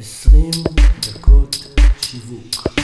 [0.00, 0.50] 20
[1.00, 1.56] דקות
[2.00, 2.77] שיווק.